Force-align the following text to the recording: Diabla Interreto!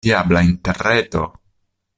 Diabla 0.03 0.41
Interreto! 0.41 1.21